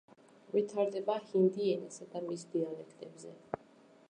[0.53, 3.37] ვითარდება ჰინდი ენასა და მის დიალექტებზე.